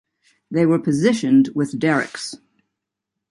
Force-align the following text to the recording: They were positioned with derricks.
They 0.49 0.65
were 0.65 0.79
positioned 0.79 1.49
with 1.53 1.77
derricks. 1.77 2.35